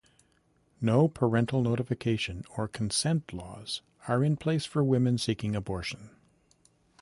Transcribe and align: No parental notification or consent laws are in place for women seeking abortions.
No 0.81 1.07
parental 1.07 1.61
notification 1.61 2.43
or 2.57 2.67
consent 2.67 3.31
laws 3.33 3.83
are 4.07 4.23
in 4.23 4.35
place 4.35 4.65
for 4.65 4.83
women 4.83 5.19
seeking 5.19 5.55
abortions. 5.55 6.09